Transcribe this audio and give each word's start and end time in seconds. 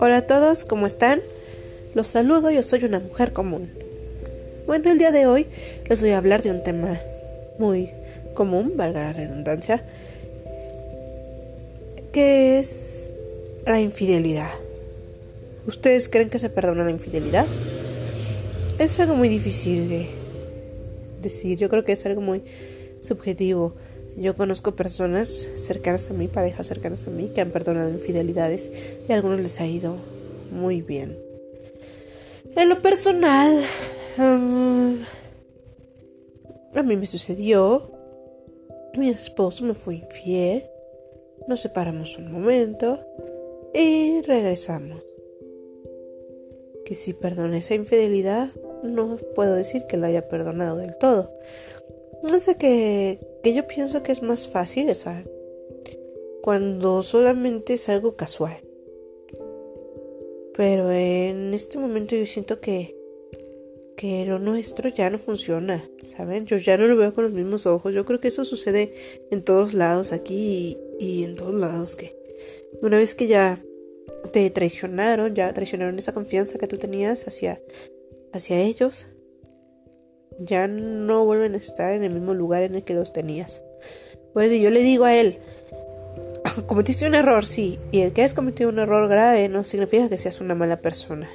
Hola 0.00 0.18
a 0.18 0.26
todos, 0.28 0.64
¿cómo 0.64 0.86
están? 0.86 1.20
Los 1.92 2.06
saludo, 2.06 2.52
yo 2.52 2.62
soy 2.62 2.84
una 2.84 3.00
mujer 3.00 3.32
común. 3.32 3.68
Bueno, 4.64 4.92
el 4.92 4.98
día 4.98 5.10
de 5.10 5.26
hoy 5.26 5.48
les 5.88 6.00
voy 6.00 6.10
a 6.10 6.18
hablar 6.18 6.40
de 6.40 6.52
un 6.52 6.62
tema 6.62 7.00
muy 7.58 7.90
común, 8.32 8.74
valga 8.76 9.00
la 9.00 9.12
redundancia, 9.12 9.84
que 12.12 12.60
es 12.60 13.12
la 13.66 13.80
infidelidad. 13.80 14.50
¿Ustedes 15.66 16.08
creen 16.08 16.30
que 16.30 16.38
se 16.38 16.48
perdona 16.48 16.84
la 16.84 16.92
infidelidad? 16.92 17.46
Es 18.78 19.00
algo 19.00 19.16
muy 19.16 19.28
difícil 19.28 19.88
de 19.88 20.06
decir, 21.20 21.58
yo 21.58 21.68
creo 21.68 21.82
que 21.82 21.90
es 21.90 22.06
algo 22.06 22.20
muy 22.20 22.44
subjetivo. 23.00 23.74
Yo 24.20 24.34
conozco 24.34 24.74
personas 24.74 25.28
cercanas 25.54 26.10
a 26.10 26.12
mí, 26.12 26.26
parejas 26.26 26.66
cercanas 26.66 27.06
a 27.06 27.10
mí, 27.10 27.30
que 27.32 27.40
han 27.40 27.52
perdonado 27.52 27.88
infidelidades 27.88 28.70
y 29.08 29.12
a 29.12 29.14
algunos 29.14 29.38
les 29.38 29.60
ha 29.60 29.66
ido 29.66 29.96
muy 30.50 30.82
bien. 30.82 31.16
En 32.56 32.68
lo 32.68 32.82
personal, 32.82 33.62
um, 34.18 34.96
a 36.74 36.82
mí 36.82 36.96
me 36.96 37.06
sucedió, 37.06 37.92
mi 38.94 39.08
esposo 39.08 39.62
me 39.62 39.74
fue 39.74 39.96
infiel, 39.96 40.64
nos 41.46 41.60
separamos 41.60 42.18
un 42.18 42.32
momento 42.32 42.98
y 43.72 44.20
regresamos. 44.22 45.00
Que 46.84 46.96
si 46.96 47.12
perdoné 47.12 47.58
esa 47.58 47.74
infidelidad, 47.74 48.48
no 48.82 49.16
puedo 49.36 49.54
decir 49.54 49.84
que 49.86 49.96
la 49.96 50.08
haya 50.08 50.28
perdonado 50.28 50.76
del 50.78 50.96
todo. 50.96 51.30
No 52.22 52.38
sé 52.40 52.56
que 52.56 53.20
que 53.42 53.54
yo 53.54 53.66
pienso 53.66 54.02
que 54.02 54.12
es 54.12 54.22
más 54.22 54.48
fácil, 54.48 54.90
o 54.90 54.94
cuando 56.42 57.02
solamente 57.02 57.74
es 57.74 57.88
algo 57.88 58.16
casual. 58.16 58.60
Pero 60.54 60.90
en 60.90 61.54
este 61.54 61.78
momento 61.78 62.16
yo 62.16 62.26
siento 62.26 62.60
que 62.60 62.96
que 63.96 64.24
lo 64.24 64.38
nuestro 64.38 64.88
ya 64.88 65.10
no 65.10 65.18
funciona, 65.18 65.88
¿saben? 66.04 66.46
Yo 66.46 66.56
ya 66.56 66.76
no 66.76 66.86
lo 66.86 66.96
veo 66.96 67.12
con 67.14 67.24
los 67.24 67.32
mismos 67.32 67.66
ojos. 67.66 67.92
Yo 67.92 68.04
creo 68.04 68.20
que 68.20 68.28
eso 68.28 68.44
sucede 68.44 68.94
en 69.32 69.42
todos 69.42 69.74
lados 69.74 70.12
aquí 70.12 70.78
y, 71.00 71.04
y 71.04 71.24
en 71.24 71.34
todos 71.34 71.54
lados 71.54 71.96
que 71.96 72.16
una 72.80 72.96
vez 72.96 73.16
que 73.16 73.26
ya 73.26 73.60
te 74.32 74.48
traicionaron, 74.50 75.34
ya 75.34 75.52
traicionaron 75.52 75.98
esa 75.98 76.14
confianza 76.14 76.58
que 76.58 76.68
tú 76.68 76.76
tenías 76.76 77.26
hacia 77.26 77.60
hacia 78.32 78.60
ellos, 78.60 79.06
ya 80.38 80.68
no 80.68 81.24
vuelven 81.24 81.54
a 81.54 81.58
estar 81.58 81.92
en 81.92 82.04
el 82.04 82.12
mismo 82.12 82.34
lugar 82.34 82.62
en 82.62 82.74
el 82.74 82.84
que 82.84 82.94
los 82.94 83.12
tenías. 83.12 83.64
Pues 84.32 84.50
si 84.50 84.60
yo 84.60 84.70
le 84.70 84.82
digo 84.82 85.04
a 85.04 85.16
él, 85.16 85.38
cometiste 86.66 87.06
un 87.06 87.14
error, 87.14 87.44
sí, 87.44 87.78
y 87.90 88.00
el 88.00 88.12
que 88.12 88.22
has 88.22 88.34
cometido 88.34 88.70
un 88.70 88.78
error 88.78 89.08
grave 89.08 89.48
no 89.48 89.64
significa 89.64 90.08
que 90.08 90.16
seas 90.16 90.40
una 90.40 90.54
mala 90.54 90.80
persona. 90.80 91.28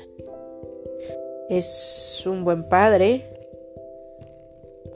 Es 1.50 2.24
un 2.26 2.44
buen 2.44 2.68
padre, 2.68 3.24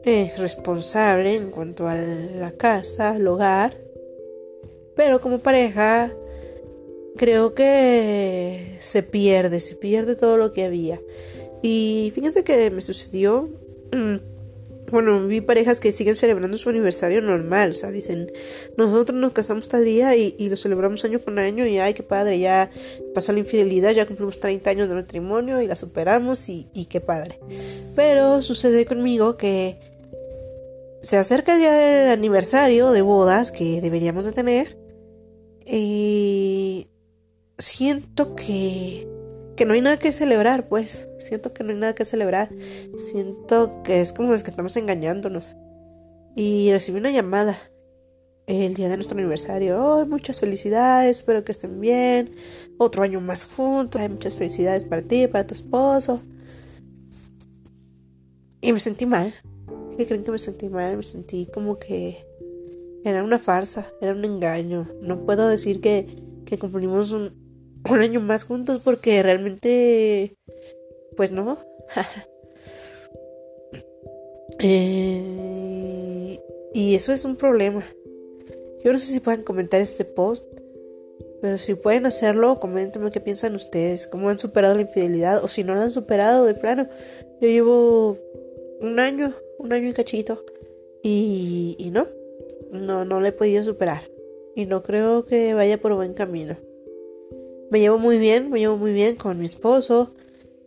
es 0.04 0.40
responsable 0.40 1.36
en 1.36 1.52
cuanto 1.52 1.88
a 1.88 1.96
la 1.96 2.52
casa, 2.52 3.12
al 3.12 3.28
hogar, 3.28 3.76
pero 4.96 5.20
como 5.20 5.40
pareja 5.40 6.14
creo 7.18 7.54
que 7.54 8.78
se 8.80 9.04
pierde, 9.04 9.60
se 9.60 9.76
pierde 9.76 10.16
todo 10.16 10.38
lo 10.38 10.54
que 10.54 10.64
había. 10.64 11.02
Y 11.62 12.12
fíjense 12.16 12.44
que 12.44 12.72
me 12.72 12.82
sucedió. 12.82 13.50
Bueno, 14.92 15.28
vi 15.28 15.42
parejas 15.42 15.80
que 15.80 15.92
siguen 15.92 16.16
celebrando 16.16 16.58
su 16.58 16.70
aniversario 16.70 17.22
normal, 17.22 17.72
o 17.72 17.74
sea, 17.74 17.92
dicen, 17.92 18.32
nosotros 18.78 19.20
nos 19.20 19.34
casamos 19.34 19.68
tal 19.68 19.84
día 19.84 20.16
y, 20.16 20.36
lo 20.48 20.56
celebramos 20.56 21.04
año 21.04 21.22
con 21.22 21.40
año 21.40 21.66
y 21.66 21.78
ay, 21.78 21.94
qué 21.94 22.04
padre, 22.04 22.40
ya 22.40 22.72
pasó 23.14 23.34
la 23.34 23.40
infidelidad, 23.40 23.92
ya 23.92 24.06
cumplimos 24.06 24.40
30 24.40 24.70
años 24.70 24.88
de 24.88 24.96
matrimonio 24.96 25.62
y 25.62 25.68
la 25.68 25.76
superamos 25.76 26.48
y, 26.48 26.68
y 26.74 26.86
qué 26.86 27.02
padre. 27.02 27.40
Pero 27.96 28.42
sucede 28.42 28.86
conmigo 28.86 29.36
que 29.36 29.78
se 31.02 31.18
acerca 31.18 31.58
ya 31.58 32.06
el 32.06 32.10
aniversario 32.10 32.92
de 32.92 33.02
bodas 33.02 33.52
que 33.52 33.82
deberíamos 33.82 34.26
de 34.26 34.32
tener 34.32 34.78
y 35.66 36.88
siento 37.58 38.36
que 38.36 39.08
que 39.58 39.66
no 39.66 39.74
hay 39.74 39.82
nada 39.82 39.98
que 39.98 40.14
celebrar, 40.14 40.70
pues. 40.70 41.10
Siento 41.18 41.52
que 41.52 41.64
no 41.64 41.72
hay 41.72 41.78
nada 41.78 41.96
que 41.96 42.06
celebrar. 42.06 42.50
Siento 42.96 43.82
que 43.84 44.00
es 44.00 44.14
como 44.14 44.30
que 44.30 44.36
estamos 44.36 44.78
engañándonos. 44.78 45.58
Y 46.36 46.72
recibí 46.72 47.00
una 47.00 47.12
llamada 47.12 47.58
el 48.46 48.76
día 48.76 48.88
de 48.88 48.96
nuestro 48.96 49.18
aniversario. 49.18 49.84
Oh, 49.84 50.06
muchas 50.06 50.40
felicidades, 50.40 51.18
espero 51.18 51.44
que 51.44 51.52
estén 51.52 51.82
bien. 51.82 52.36
Otro 52.78 53.02
año 53.02 53.20
más 53.20 53.46
juntos. 53.46 54.00
Hay 54.00 54.10
muchas 54.10 54.36
felicidades 54.36 54.86
para 54.86 55.02
ti, 55.02 55.28
para 55.28 55.48
tu 55.48 55.56
esposo. 55.56 56.22
Y 58.62 58.72
me 58.72 58.80
sentí 58.80 59.08
mal. 59.08 59.34
¿Qué 59.98 60.06
creen 60.06 60.24
que 60.24 60.32
me 60.32 60.40
sentí 60.40 60.70
mal? 60.70 60.98
Me 60.98 61.04
sentí 61.04 61.48
como 61.52 61.80
que 61.80 62.24
era 63.04 63.24
una 63.24 63.40
farsa, 63.40 63.88
era 64.02 64.12
un 64.14 64.24
engaño. 64.24 64.88
No 65.02 65.26
puedo 65.26 65.50
decir 65.50 65.82
que, 65.82 66.06
que 66.46 66.60
cumplimos 66.60 67.12
un, 67.12 67.47
un 67.90 68.00
año 68.00 68.20
más 68.20 68.44
juntos 68.44 68.82
porque 68.84 69.22
realmente, 69.24 70.36
pues 71.16 71.32
no. 71.32 71.58
Eh, 74.60 76.40
y 76.74 76.96
eso 76.96 77.14
es 77.14 77.26
un 77.26 77.36
problema. 77.36 77.84
Yo 78.84 78.92
no 78.92 78.98
sé 78.98 79.14
si 79.14 79.20
pueden 79.20 79.44
comentar 79.44 79.82
este 79.82 80.04
post, 80.04 80.48
pero 81.42 81.60
si 81.60 81.76
pueden 81.76 82.08
hacerlo, 82.08 82.60
coméntenme 82.60 83.12
qué 83.12 83.20
piensan 83.20 83.54
ustedes, 83.54 84.08
cómo 84.08 84.30
han 84.30 84.40
superado 84.40 84.74
la 84.74 84.82
infidelidad 84.82 85.44
o 85.44 85.48
si 85.48 85.64
no 85.64 85.76
la 85.76 85.84
han 85.84 85.92
superado 85.92 86.46
de 86.46 86.56
plano. 86.56 86.88
Yo 87.40 87.50
llevo 87.50 88.18
un 88.82 89.00
año, 89.00 89.32
un 89.60 89.74
año 89.74 89.90
y 89.90 89.94
cachito 89.94 90.44
y, 91.04 91.76
y 91.78 91.92
no, 91.92 92.08
no, 92.72 93.06
no 93.06 93.22
le 93.22 93.30
he 93.30 93.34
podido 93.34 93.64
superar 93.64 94.02
y 94.56 94.66
no 94.66 94.82
creo 94.82 95.24
que 95.26 95.54
vaya 95.54 95.78
por 95.80 95.94
buen 95.94 96.16
camino. 96.16 96.58
Me 97.70 97.80
llevo 97.80 97.98
muy 97.98 98.18
bien, 98.18 98.50
me 98.50 98.60
llevo 98.60 98.78
muy 98.78 98.94
bien 98.94 99.16
con 99.16 99.38
mi 99.40 99.46
esposo, 99.46 100.14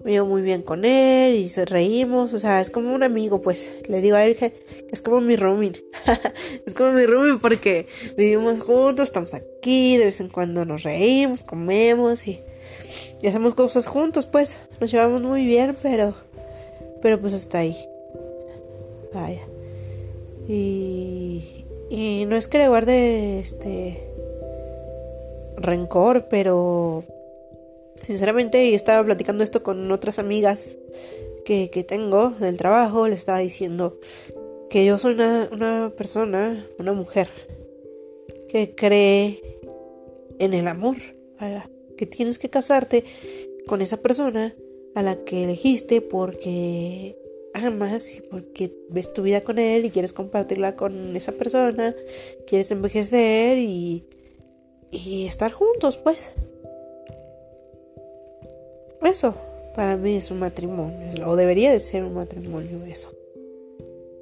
me 0.04 0.12
llevo 0.12 0.26
muy 0.26 0.42
bien 0.42 0.62
con 0.62 0.84
él 0.84 1.34
y 1.34 1.48
reímos, 1.64 2.32
o 2.32 2.38
sea, 2.38 2.60
es 2.60 2.70
como 2.70 2.94
un 2.94 3.02
amigo, 3.02 3.40
pues. 3.40 3.70
Le 3.88 4.00
digo 4.00 4.16
a 4.16 4.24
él 4.24 4.36
que 4.36 4.54
es 4.90 5.02
como 5.02 5.20
mi 5.20 5.36
rooming. 5.36 5.76
es 6.66 6.74
como 6.74 6.92
mi 6.92 7.06
rooming 7.06 7.38
porque 7.38 7.86
vivimos 8.16 8.60
juntos, 8.60 9.04
estamos 9.04 9.34
aquí, 9.34 9.96
de 9.96 10.06
vez 10.06 10.20
en 10.20 10.28
cuando 10.28 10.64
nos 10.64 10.82
reímos, 10.82 11.42
comemos 11.42 12.26
y, 12.26 12.40
y 13.22 13.26
hacemos 13.26 13.54
cosas 13.54 13.86
juntos, 13.86 14.26
pues. 14.26 14.60
Nos 14.80 14.90
llevamos 14.90 15.22
muy 15.22 15.46
bien, 15.46 15.76
pero 15.82 16.14
pero 17.02 17.20
pues 17.20 17.32
hasta 17.32 17.58
ahí. 17.58 17.76
Vaya. 19.12 19.46
Y 20.46 21.66
y 21.90 22.24
no 22.26 22.36
es 22.36 22.46
que 22.46 22.58
le 22.58 22.68
guarde 22.68 23.40
este 23.40 24.09
rencor, 25.60 26.28
pero 26.28 27.04
sinceramente 28.02 28.74
estaba 28.74 29.04
platicando 29.04 29.44
esto 29.44 29.62
con 29.62 29.90
otras 29.92 30.18
amigas 30.18 30.76
que, 31.44 31.84
tengo 31.86 32.30
del 32.30 32.56
trabajo, 32.56 33.08
les 33.08 33.20
estaba 33.20 33.38
diciendo 33.40 33.98
que 34.68 34.84
yo 34.84 34.98
soy 34.98 35.14
una, 35.14 35.48
una 35.52 35.92
persona, 35.96 36.64
una 36.78 36.92
mujer, 36.92 37.28
que 38.48 38.74
cree 38.74 39.40
en 40.38 40.54
el 40.54 40.68
amor, 40.68 40.96
que 41.96 42.06
tienes 42.06 42.38
que 42.38 42.50
casarte 42.50 43.04
con 43.66 43.82
esa 43.82 43.98
persona 43.98 44.54
a 44.94 45.02
la 45.02 45.24
que 45.24 45.44
elegiste 45.44 46.00
porque 46.00 47.16
amas 47.54 48.16
y 48.16 48.20
porque 48.22 48.72
ves 48.88 49.12
tu 49.12 49.22
vida 49.22 49.42
con 49.42 49.58
él 49.58 49.84
y 49.84 49.90
quieres 49.90 50.12
compartirla 50.12 50.76
con 50.76 51.16
esa 51.16 51.32
persona, 51.32 51.94
quieres 52.46 52.70
envejecer 52.70 53.58
y 53.58 54.04
y 54.90 55.26
estar 55.26 55.52
juntos, 55.52 55.96
pues. 55.96 56.32
Eso, 59.02 59.34
para 59.74 59.96
mí 59.96 60.16
es 60.16 60.30
un 60.30 60.40
matrimonio, 60.40 61.26
o 61.26 61.36
debería 61.36 61.72
de 61.72 61.80
ser 61.80 62.04
un 62.04 62.14
matrimonio 62.14 62.84
eso. 62.84 63.10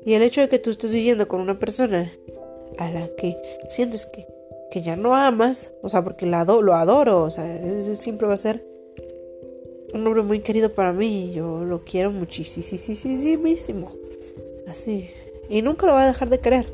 Y 0.04 0.14
el 0.14 0.22
hecho 0.22 0.40
de 0.40 0.48
que 0.48 0.58
tú 0.58 0.70
estés 0.70 0.92
viviendo 0.92 1.26
con 1.26 1.40
una 1.40 1.58
persona 1.58 2.10
a 2.78 2.90
la 2.90 3.08
que 3.16 3.36
sientes 3.68 4.06
que, 4.06 4.26
que 4.70 4.82
ya 4.82 4.96
no 4.96 5.16
amas, 5.16 5.70
o 5.82 5.88
sea, 5.88 6.02
porque 6.04 6.26
la 6.26 6.44
lo 6.44 6.74
adoro, 6.74 7.24
o 7.24 7.30
sea, 7.30 7.60
él 7.60 7.98
siempre 7.98 8.28
va 8.28 8.34
a 8.34 8.38
ser 8.38 8.64
un 9.92 10.06
hombre 10.06 10.22
muy 10.22 10.40
querido 10.40 10.72
para 10.72 10.92
mí, 10.92 11.32
yo 11.32 11.64
lo 11.64 11.84
quiero 11.84 12.12
muchísimo, 12.12 13.90
así, 14.68 15.10
y 15.48 15.62
nunca 15.62 15.86
lo 15.86 15.94
va 15.94 16.04
a 16.04 16.06
dejar 16.06 16.28
de 16.28 16.38
querer, 16.38 16.72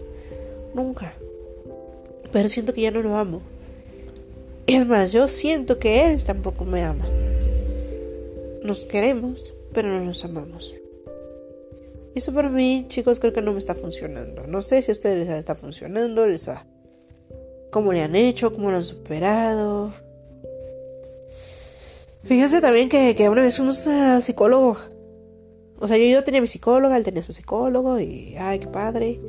nunca, 0.75 1.15
pero 2.33 2.49
siento 2.49 2.75
que 2.75 2.83
ya 2.83 2.91
no 2.91 3.01
lo 3.01 3.17
amo. 3.17 3.41
Es 4.67 4.87
más, 4.87 5.13
yo 5.13 5.29
siento 5.29 5.79
que 5.79 6.11
él 6.11 6.25
tampoco 6.25 6.65
me 6.65 6.83
ama. 6.83 7.07
Nos 8.63 8.87
queremos, 8.87 9.53
pero 9.75 9.89
no 9.89 10.03
nos 10.03 10.25
amamos. 10.25 10.81
Eso 12.15 12.33
para 12.33 12.49
mí, 12.49 12.87
chicos, 12.89 13.21
creo 13.21 13.35
que 13.35 13.43
no 13.43 13.53
me 13.53 13.59
está 13.59 13.75
funcionando. 13.75 14.47
No 14.47 14.63
sé 14.63 14.81
si 14.81 14.91
a 14.91 14.95
ustedes 14.95 15.19
les 15.19 15.29
está 15.37 15.55
funcionando, 15.55 16.27
les 16.27 16.49
ha... 16.49 16.67
¿Cómo 17.71 17.93
le 17.93 18.03
han 18.03 18.17
hecho? 18.17 18.53
¿Cómo 18.53 18.71
lo 18.71 18.77
han 18.77 18.83
superado? 18.83 19.93
Fíjense 22.23 22.63
también 22.63 22.89
que, 22.89 23.15
que 23.15 23.29
una 23.29 23.43
vez 23.43 23.57
fuimos 23.57 23.87
al 23.87 24.23
psicólogo. 24.23 24.79
O 25.79 25.89
sea, 25.89 25.99
yo, 25.99 26.05
yo 26.05 26.25
tenía 26.25 26.41
mi 26.41 26.47
psicóloga, 26.47 26.97
él 26.97 27.05
tenía 27.05 27.23
su 27.23 27.35
psicólogo 27.35 28.01
y, 28.01 28.35
ay, 28.39 28.61
qué 28.61 28.69
padre. 28.69 29.21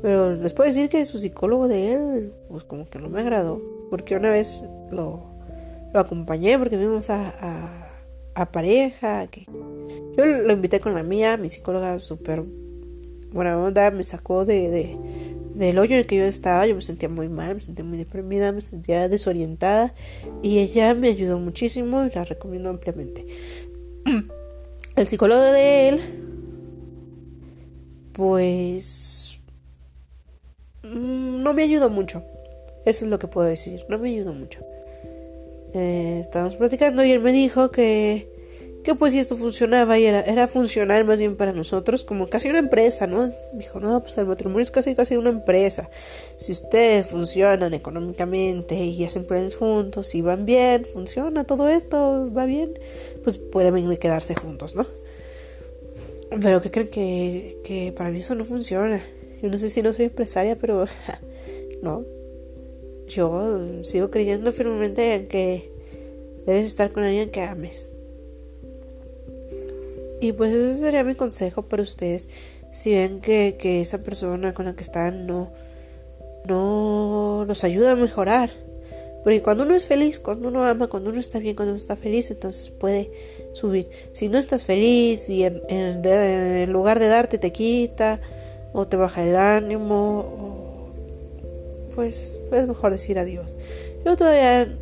Pero 0.00 0.34
les 0.34 0.54
puedo 0.54 0.68
decir 0.68 0.88
que 0.88 1.04
su 1.04 1.18
psicólogo 1.18 1.68
de 1.68 1.92
él, 1.92 2.32
pues 2.48 2.64
como 2.64 2.88
que 2.88 2.98
no 2.98 3.10
me 3.10 3.20
agradó. 3.20 3.60
Porque 3.90 4.16
una 4.16 4.30
vez 4.30 4.64
lo, 4.90 5.26
acompañé 5.94 6.58
porque 6.58 6.76
vimos 6.76 7.10
a, 7.10 7.88
a, 8.34 8.52
pareja. 8.52 9.26
Que 9.28 9.46
yo 10.16 10.24
lo 10.24 10.52
invité 10.52 10.80
con 10.80 10.94
la 10.94 11.02
mía, 11.02 11.36
mi 11.36 11.50
psicóloga 11.50 11.98
súper 11.98 12.44
buena 13.32 13.58
onda, 13.58 13.90
me 13.90 14.02
sacó 14.02 14.44
de, 14.44 14.70
de, 14.70 14.96
del 15.54 15.78
hoyo 15.78 15.94
en 15.94 16.00
el 16.00 16.06
que 16.06 16.16
yo 16.16 16.24
estaba. 16.24 16.66
Yo 16.66 16.74
me 16.74 16.82
sentía 16.82 17.08
muy 17.08 17.28
mal, 17.28 17.54
me 17.56 17.60
sentía 17.60 17.84
muy 17.84 17.98
deprimida, 17.98 18.52
me 18.52 18.60
sentía 18.60 19.08
desorientada. 19.08 19.94
Y 20.42 20.58
ella 20.58 20.94
me 20.94 21.08
ayudó 21.08 21.38
muchísimo 21.38 22.04
y 22.04 22.10
la 22.10 22.24
recomiendo 22.24 22.70
ampliamente. 22.70 23.26
El 24.96 25.06
psicólogo 25.06 25.42
de 25.42 25.88
él, 25.88 26.00
pues 28.12 29.40
mm, 30.82 31.42
no 31.42 31.54
me 31.54 31.62
ayudó 31.62 31.88
mucho. 31.88 32.24
Eso 32.88 33.04
es 33.04 33.10
lo 33.10 33.18
que 33.18 33.28
puedo 33.28 33.46
decir. 33.46 33.84
No 33.88 33.98
me 33.98 34.08
ayudó 34.08 34.32
mucho. 34.32 34.60
Eh, 35.74 36.18
estábamos 36.20 36.56
platicando 36.56 37.04
y 37.04 37.10
él 37.10 37.20
me 37.20 37.30
dijo 37.30 37.70
que, 37.70 38.28
que 38.82 38.94
pues 38.94 39.12
si 39.12 39.18
esto 39.18 39.36
funcionaba 39.36 39.98
y 39.98 40.06
era, 40.06 40.22
era 40.22 40.48
funcional 40.48 41.04
más 41.04 41.18
bien 41.18 41.36
para 41.36 41.52
nosotros, 41.52 42.04
como 42.04 42.28
casi 42.28 42.48
una 42.48 42.60
empresa, 42.60 43.06
¿no? 43.06 43.30
Dijo, 43.52 43.78
no, 43.78 44.00
pues 44.00 44.16
el 44.16 44.24
matrimonio 44.24 44.62
es 44.62 44.70
casi 44.70 44.94
casi 44.94 45.16
una 45.16 45.28
empresa. 45.28 45.90
Si 46.38 46.52
ustedes 46.52 47.06
funcionan 47.06 47.74
económicamente 47.74 48.76
y 48.76 49.04
hacen 49.04 49.26
planes 49.26 49.56
juntos, 49.56 50.14
y 50.14 50.22
van 50.22 50.46
bien, 50.46 50.86
funciona 50.86 51.44
todo 51.44 51.68
esto, 51.68 52.32
va 52.32 52.46
bien, 52.46 52.78
pues 53.22 53.38
pueden 53.38 53.94
quedarse 53.98 54.34
juntos, 54.34 54.74
¿no? 54.74 54.86
Pero 56.40 56.62
que 56.62 56.70
creen 56.70 56.88
que, 56.88 57.58
que 57.64 57.92
para 57.92 58.10
mí 58.10 58.20
eso 58.20 58.34
no 58.34 58.46
funciona. 58.46 59.02
Yo 59.42 59.50
no 59.50 59.58
sé 59.58 59.68
si 59.68 59.82
no 59.82 59.92
soy 59.92 60.06
empresaria, 60.06 60.56
pero 60.58 60.86
no, 61.82 62.04
yo 63.08 63.84
sigo 63.84 64.10
creyendo 64.10 64.52
firmemente 64.52 65.14
en 65.14 65.28
que 65.28 65.72
debes 66.46 66.64
estar 66.64 66.92
con 66.92 67.02
alguien 67.04 67.30
que 67.30 67.42
ames. 67.42 67.92
Y 70.20 70.32
pues 70.32 70.52
ese 70.52 70.78
sería 70.78 71.04
mi 71.04 71.14
consejo 71.14 71.62
para 71.62 71.82
ustedes. 71.82 72.28
Si 72.72 72.92
ven 72.92 73.20
que, 73.20 73.56
que 73.58 73.80
esa 73.80 73.98
persona 73.98 74.52
con 74.54 74.66
la 74.66 74.74
que 74.74 74.82
están 74.82 75.26
no, 75.26 75.52
no 76.46 77.44
nos 77.46 77.64
ayuda 77.64 77.92
a 77.92 77.96
mejorar. 77.96 78.50
Porque 79.22 79.42
cuando 79.42 79.64
uno 79.64 79.74
es 79.74 79.86
feliz, 79.86 80.20
cuando 80.20 80.48
uno 80.48 80.64
ama, 80.64 80.86
cuando 80.86 81.10
uno 81.10 81.20
está 81.20 81.38
bien, 81.38 81.54
cuando 81.54 81.72
uno 81.72 81.78
está 81.78 81.96
feliz, 81.96 82.30
entonces 82.30 82.70
puede 82.70 83.10
subir. 83.52 83.90
Si 84.12 84.28
no 84.28 84.38
estás 84.38 84.64
feliz 84.64 85.28
y 85.28 85.44
en, 85.44 86.72
lugar 86.72 86.98
de 86.98 87.08
darte 87.08 87.38
te 87.38 87.52
quita 87.52 88.20
o 88.72 88.86
te 88.86 88.96
baja 88.96 89.24
el 89.24 89.36
ánimo 89.36 90.67
pues 91.98 92.38
es 92.52 92.68
mejor 92.68 92.92
decir 92.92 93.18
adiós. 93.18 93.56
Yo 94.06 94.16
todavía 94.16 94.72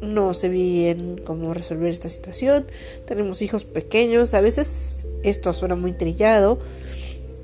no 0.00 0.32
sé 0.32 0.48
bien 0.48 1.20
cómo 1.26 1.52
resolver 1.52 1.90
esta 1.90 2.08
situación. 2.08 2.66
Tenemos 3.04 3.42
hijos 3.42 3.64
pequeños, 3.64 4.32
a 4.32 4.40
veces 4.40 5.08
esto 5.24 5.52
suena 5.54 5.74
muy 5.74 5.92
trillado, 5.92 6.60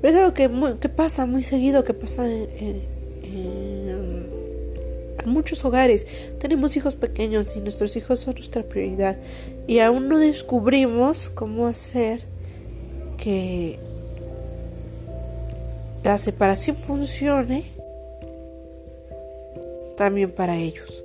pero 0.01 0.13
es 0.13 0.19
algo 0.21 0.33
que, 0.33 0.87
pasa 0.87 1.25
muy 1.25 1.43
seguido, 1.43 1.83
que 1.83 1.93
pasa 1.93 2.31
en, 2.31 2.87
en, 3.25 4.29
muchos 5.25 5.65
hogares. 5.65 6.07
Tenemos 6.39 6.77
hijos 6.77 6.95
pequeños 6.95 7.57
y 7.57 7.59
nuestros 7.59 7.97
hijos 7.97 8.21
son 8.21 8.35
nuestra 8.35 8.63
prioridad. 8.63 9.17
Y 9.67 9.79
aún 9.79 10.07
no 10.07 10.17
descubrimos 10.17 11.27
cómo 11.27 11.67
hacer 11.67 12.21
que 13.17 13.79
la 16.05 16.17
separación 16.17 16.77
funcione 16.77 17.78
también 19.99 20.31
para 20.31 20.55
ellos. 20.55 21.03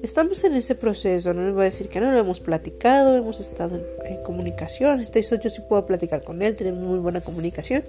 Estamos 0.00 0.44
en 0.44 0.54
ese 0.54 0.76
proceso, 0.76 1.34
no 1.34 1.42
les 1.42 1.52
voy 1.52 1.62
a 1.62 1.64
decir 1.64 1.88
que 1.88 1.98
no 1.98 2.12
lo 2.12 2.18
hemos 2.18 2.38
platicado, 2.38 3.16
hemos 3.16 3.40
estado 3.40 3.80
en, 4.04 4.22
comunicación, 4.22 5.00
este 5.00 5.20
yo 5.20 5.50
sí 5.50 5.62
puedo 5.68 5.84
platicar 5.84 6.22
con 6.22 6.40
él, 6.40 6.54
tenemos 6.54 6.84
muy 6.84 7.00
buena 7.00 7.20
comunicación 7.22 7.82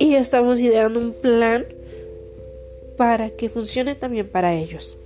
y 0.00 0.14
estamos 0.14 0.58
ideando 0.58 0.98
un 0.98 1.12
plan 1.12 1.66
para 2.96 3.30
que 3.30 3.48
funcione 3.48 3.94
también 3.94 4.28
para 4.28 4.54
ellos. 4.54 4.98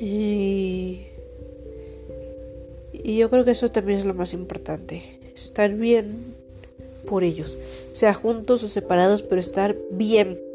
Y, 0.00 1.06
y 2.92 3.16
yo 3.16 3.30
creo 3.30 3.44
que 3.44 3.50
eso 3.50 3.68
también 3.68 3.98
es 3.98 4.04
lo 4.04 4.14
más 4.14 4.32
importante, 4.32 5.02
estar 5.34 5.72
bien 5.74 6.36
por 7.04 7.24
ellos, 7.24 7.58
sea 7.90 8.14
juntos 8.14 8.62
o 8.62 8.68
separados, 8.68 9.22
pero 9.22 9.40
estar 9.40 9.76
bien 9.90 10.47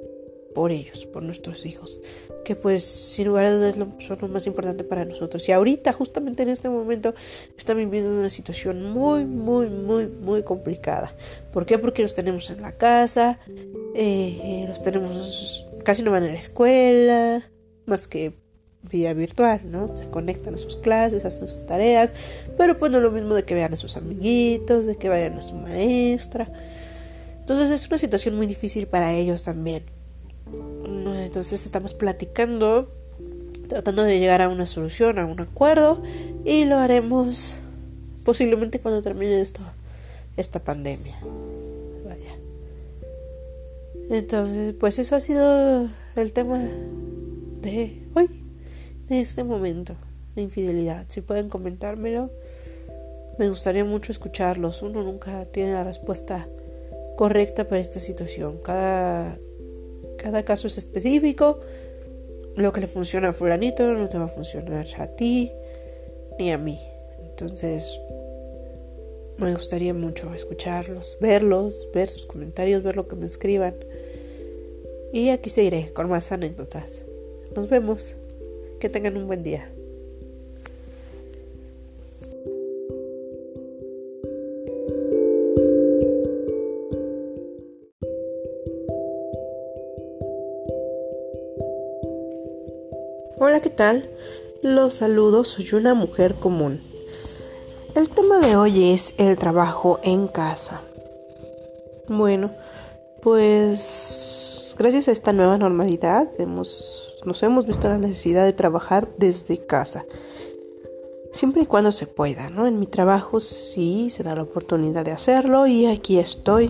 por 0.53 0.71
ellos, 0.71 1.05
por 1.05 1.23
nuestros 1.23 1.65
hijos, 1.65 1.99
que 2.43 2.55
pues 2.55 2.83
sin 2.83 3.27
lugar 3.27 3.45
a 3.45 3.51
dudas 3.51 3.75
son 3.99 4.17
lo 4.21 4.27
más 4.27 4.47
importante 4.47 4.83
para 4.83 5.05
nosotros. 5.05 5.47
Y 5.49 5.51
ahorita, 5.51 5.93
justamente 5.93 6.43
en 6.43 6.49
este 6.49 6.69
momento, 6.69 7.13
están 7.57 7.77
viviendo 7.77 8.09
una 8.09 8.29
situación 8.29 8.83
muy, 8.91 9.25
muy, 9.25 9.69
muy, 9.69 10.07
muy 10.07 10.43
complicada. 10.43 11.15
¿Por 11.51 11.65
qué? 11.65 11.77
Porque 11.77 12.01
los 12.01 12.13
tenemos 12.13 12.49
en 12.49 12.61
la 12.61 12.73
casa, 12.73 13.39
eh, 13.95 14.65
los 14.67 14.83
tenemos, 14.83 15.65
casi 15.83 16.03
no 16.03 16.11
van 16.11 16.23
a 16.23 16.27
la 16.27 16.33
escuela, 16.33 17.43
más 17.85 18.07
que 18.07 18.33
vía 18.89 19.13
virtual, 19.13 19.61
¿no? 19.65 19.95
Se 19.95 20.09
conectan 20.09 20.55
a 20.55 20.57
sus 20.57 20.75
clases, 20.75 21.25
hacen 21.25 21.47
sus 21.47 21.65
tareas, 21.65 22.13
pero 22.57 22.77
pues 22.77 22.91
no 22.91 22.97
es 22.97 23.03
lo 23.03 23.11
mismo 23.11 23.33
de 23.33 23.43
que 23.43 23.55
vean 23.55 23.73
a 23.73 23.77
sus 23.77 23.97
amiguitos, 23.97 24.85
de 24.85 24.95
que 24.97 25.09
vayan 25.09 25.37
a 25.37 25.41
su 25.41 25.55
maestra. 25.55 26.51
Entonces 27.39 27.71
es 27.71 27.87
una 27.87 27.97
situación 27.97 28.35
muy 28.35 28.47
difícil 28.47 28.87
para 28.87 29.13
ellos 29.13 29.43
también. 29.43 29.83
Entonces 31.33 31.65
estamos 31.65 31.93
platicando, 31.93 32.91
tratando 33.67 34.03
de 34.03 34.19
llegar 34.19 34.41
a 34.41 34.49
una 34.49 34.65
solución, 34.65 35.19
a 35.19 35.25
un 35.25 35.41
acuerdo 35.41 36.01
y 36.45 36.65
lo 36.65 36.77
haremos 36.77 37.59
posiblemente 38.23 38.79
cuando 38.79 39.01
termine 39.01 39.41
esto, 39.41 39.61
esta 40.37 40.63
pandemia. 40.63 41.15
Vaya. 42.05 42.35
Entonces, 44.09 44.73
pues 44.79 44.99
eso 44.99 45.15
ha 45.15 45.19
sido 45.19 45.89
el 46.15 46.33
tema 46.33 46.59
de 47.61 48.03
hoy, 48.13 48.29
de 49.07 49.21
este 49.21 49.43
momento 49.43 49.95
de 50.35 50.43
infidelidad. 50.43 51.05
Si 51.07 51.21
pueden 51.21 51.49
comentármelo, 51.49 52.31
me 53.37 53.49
gustaría 53.49 53.85
mucho 53.85 54.11
escucharlos. 54.11 54.81
Uno 54.81 55.03
nunca 55.03 55.45
tiene 55.45 55.73
la 55.73 55.83
respuesta 55.83 56.47
correcta 57.15 57.67
para 57.67 57.81
esta 57.81 57.99
situación. 57.99 58.59
Cada 58.63 59.37
cada 60.23 60.43
caso 60.43 60.67
es 60.67 60.77
específico. 60.77 61.59
Lo 62.55 62.71
que 62.71 62.81
le 62.81 62.87
funciona 62.87 63.29
a 63.29 63.33
fulanito 63.33 63.93
no 63.93 64.07
te 64.07 64.17
va 64.17 64.25
a 64.25 64.29
funcionar 64.29 64.87
a 64.97 65.07
ti 65.07 65.51
ni 66.39 66.51
a 66.51 66.57
mí. 66.57 66.79
Entonces, 67.19 67.99
me 69.37 69.53
gustaría 69.53 69.93
mucho 69.93 70.33
escucharlos, 70.33 71.17
verlos, 71.19 71.89
ver 71.93 72.07
sus 72.07 72.25
comentarios, 72.25 72.83
ver 72.83 72.95
lo 72.95 73.07
que 73.07 73.17
me 73.17 73.25
escriban. 73.25 73.75
Y 75.11 75.29
aquí 75.29 75.49
seguiré 75.49 75.91
con 75.91 76.09
más 76.09 76.31
anécdotas. 76.31 77.01
Nos 77.55 77.69
vemos. 77.69 78.15
Que 78.79 78.89
tengan 78.89 79.15
un 79.15 79.27
buen 79.27 79.43
día. 79.43 79.72
Hola, 93.39 93.61
¿qué 93.61 93.71
tal? 93.71 94.07
Los 94.61 94.93
saludo, 94.95 95.43
soy 95.43 95.73
una 95.73 95.95
mujer 95.95 96.35
común. 96.35 96.79
El 97.95 98.07
tema 98.07 98.39
de 98.39 98.55
hoy 98.55 98.91
es 98.91 99.15
el 99.17 99.37
trabajo 99.37 99.99
en 100.03 100.27
casa. 100.27 100.81
Bueno, 102.07 102.51
pues 103.23 104.75
gracias 104.77 105.07
a 105.07 105.11
esta 105.11 105.33
nueva 105.33 105.57
normalidad 105.57 106.29
hemos, 106.37 107.17
nos 107.25 107.41
hemos 107.41 107.65
visto 107.65 107.89
la 107.89 107.97
necesidad 107.97 108.45
de 108.45 108.53
trabajar 108.53 109.09
desde 109.17 109.65
casa. 109.65 110.05
Siempre 111.31 111.63
y 111.63 111.65
cuando 111.65 111.91
se 111.91 112.05
pueda, 112.05 112.51
¿no? 112.51 112.67
En 112.67 112.79
mi 112.79 112.85
trabajo 112.85 113.39
sí 113.39 114.11
se 114.11 114.21
da 114.21 114.35
la 114.35 114.43
oportunidad 114.43 115.05
de 115.05 115.11
hacerlo 115.11 115.65
y 115.65 115.87
aquí 115.87 116.19
estoy 116.19 116.69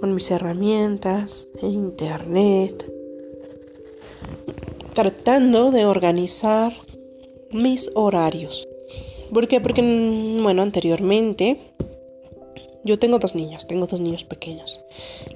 con 0.00 0.14
mis 0.14 0.30
herramientas, 0.30 1.48
en 1.60 1.70
internet, 1.70 2.93
tratando 4.94 5.70
de 5.70 5.84
organizar 5.84 6.72
mis 7.50 7.90
horarios. 7.94 8.66
¿Por 9.32 9.48
qué? 9.48 9.60
Porque, 9.60 9.82
bueno, 10.42 10.62
anteriormente 10.62 11.58
Yo 12.86 12.98
tengo 12.98 13.18
dos 13.18 13.34
niños, 13.34 13.66
tengo 13.66 13.86
dos 13.86 13.98
niños 13.98 14.24
pequeños. 14.24 14.84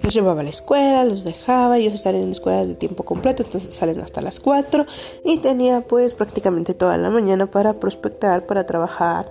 Los 0.03 0.13
llevaba 0.13 0.43
a 0.43 0.45
la 0.45 0.51
escuela, 0.51 1.07
los 1.07 1.25
dejaba, 1.25 1.79
ellos 1.79 1.95
estaban 1.95 2.21
en 2.21 2.27
la 2.27 2.33
escuela 2.33 2.67
de 2.67 2.75
tiempo 2.75 3.05
completo, 3.05 3.43
entonces 3.43 3.75
salen 3.75 4.01
hasta 4.01 4.21
las 4.21 4.39
4 4.39 4.85
y 5.25 5.39
tenía 5.39 5.81
pues 5.81 6.13
prácticamente 6.13 6.75
toda 6.75 6.99
la 6.99 7.09
mañana 7.09 7.51
para 7.51 7.81
prospectar, 7.81 8.45
para 8.45 8.67
trabajar, 8.67 9.31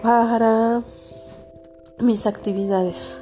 para 0.00 0.84
mis 1.98 2.28
actividades 2.28 3.20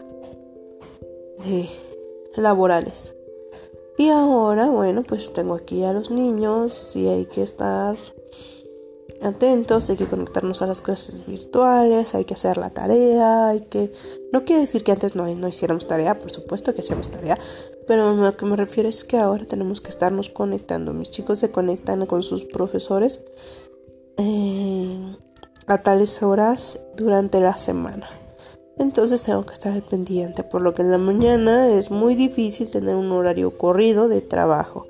laborales. 2.37 3.15
Y 3.99 4.09
ahora, 4.09 4.71
bueno, 4.71 5.03
pues 5.03 5.33
tengo 5.33 5.55
aquí 5.55 5.85
a 5.85 5.93
los 5.93 6.11
niños 6.11 6.93
y 6.97 7.09
hay 7.09 7.27
que 7.27 7.43
estar 7.43 7.97
atentos, 9.23 9.89
hay 9.91 9.97
que 9.97 10.07
conectarnos 10.07 10.63
a 10.63 10.67
las 10.67 10.81
clases 10.81 11.27
virtuales, 11.27 12.15
hay 12.15 12.25
que 12.25 12.35
hacer 12.35 12.57
la 12.57 12.71
tarea, 12.71 13.49
hay 13.49 13.61
que... 13.61 13.93
No 14.33 14.45
quiere 14.45 14.63
decir 14.63 14.83
que 14.83 14.93
antes 14.93 15.15
no, 15.15 15.33
no 15.35 15.49
hiciéramos 15.49 15.87
tarea, 15.87 16.19
por 16.19 16.31
supuesto 16.31 16.75
que 16.75 16.81
hacíamos 16.81 17.11
tarea, 17.11 17.39
pero 17.87 18.15
lo 18.15 18.37
que 18.37 18.47
me 18.47 18.57
refiero 18.57 18.89
es 18.89 19.05
que 19.05 19.19
ahora 19.19 19.45
tenemos 19.45 19.81
que 19.81 19.91
estarnos 19.91 20.31
conectando. 20.31 20.93
Mis 20.93 21.11
chicos 21.11 21.39
se 21.39 21.51
conectan 21.51 22.07
con 22.07 22.23
sus 22.23 22.45
profesores 22.45 23.23
eh, 24.19 25.17
a 25.67 25.83
tales 25.83 26.23
horas 26.23 26.81
durante 26.97 27.41
la 27.41 27.57
semana. 27.59 28.09
Entonces 28.79 29.23
tengo 29.23 29.45
que 29.45 29.53
estar 29.53 29.73
al 29.73 29.83
pendiente, 29.83 30.45
por 30.45 30.63
lo 30.63 30.75
que 30.75 30.83
en 30.83 30.91
la 30.91 30.99
mañana 30.99 31.69
es 31.69 31.91
muy 31.91 32.15
difícil 32.15 32.71
tener 32.71 32.97
un 32.97 33.13
horario 33.13 33.57
corrido 33.59 34.09
de 34.09 34.23
trabajo. 34.23 34.87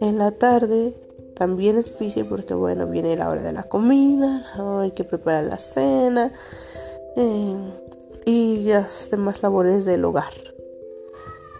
En 0.00 0.18
la 0.18 0.32
tarde 0.32 0.94
también 1.34 1.78
es 1.78 1.84
difícil 1.86 2.26
porque, 2.26 2.54
bueno, 2.54 2.86
viene 2.86 3.16
la 3.16 3.28
hora 3.28 3.42
de 3.42 3.52
la 3.52 3.64
comida, 3.64 4.44
hay 4.80 4.92
que 4.92 5.04
preparar 5.04 5.44
la 5.44 5.58
cena 5.58 6.32
eh, 7.16 7.56
y 8.24 8.58
las 8.64 9.10
demás 9.10 9.42
labores 9.42 9.84
del 9.84 10.04
hogar. 10.04 10.32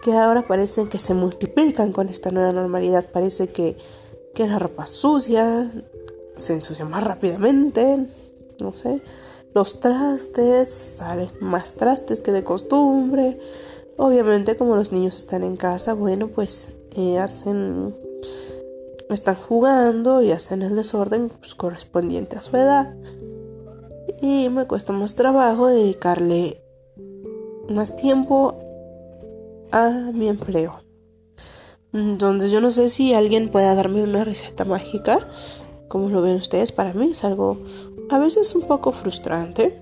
Que 0.03 0.13
ahora 0.13 0.41
parecen 0.41 0.89
que 0.89 0.99
se 0.99 1.13
multiplican 1.13 1.91
con 1.91 2.09
esta 2.09 2.31
nueva 2.31 2.51
normalidad. 2.51 3.05
Parece 3.11 3.49
que, 3.49 3.77
que 4.33 4.47
la 4.47 4.57
ropa 4.59 4.85
sucia 4.85 5.69
se 6.35 6.53
ensucia 6.53 6.85
más 6.85 7.03
rápidamente, 7.03 8.07
no 8.61 8.73
sé. 8.73 9.01
Los 9.53 9.79
trastes, 9.79 10.67
salen 10.69 11.29
más 11.41 11.73
trastes 11.73 12.21
que 12.21 12.31
de 12.31 12.43
costumbre. 12.43 13.39
Obviamente 13.97 14.55
como 14.55 14.75
los 14.75 14.91
niños 14.91 15.17
están 15.17 15.43
en 15.43 15.57
casa, 15.57 15.93
bueno, 15.93 16.29
pues 16.29 16.75
hacen 17.19 17.95
están 19.09 19.35
jugando 19.35 20.21
y 20.21 20.31
hacen 20.31 20.61
el 20.61 20.75
desorden 20.75 21.29
pues, 21.29 21.55
correspondiente 21.55 22.37
a 22.37 22.41
su 22.41 22.55
edad. 22.55 22.95
Y 24.21 24.49
me 24.49 24.67
cuesta 24.67 24.93
más 24.93 25.15
trabajo 25.15 25.67
dedicarle 25.67 26.61
más 27.69 27.95
tiempo 27.95 28.59
a 29.71 30.11
mi 30.13 30.29
empleo. 30.29 30.83
Entonces 31.93 32.51
yo 32.51 32.61
no 32.61 32.71
sé 32.71 32.89
si 32.89 33.13
alguien 33.13 33.49
pueda 33.49 33.73
darme 33.73 34.03
una 34.03 34.23
receta 34.23 34.65
mágica. 34.65 35.19
Como 35.87 36.09
lo 36.09 36.21
ven 36.21 36.35
ustedes, 36.35 36.71
para 36.71 36.93
mí 36.93 37.11
es 37.11 37.23
algo 37.23 37.57
a 38.09 38.17
veces 38.19 38.55
un 38.55 38.63
poco 38.63 38.91
frustrante. 38.91 39.81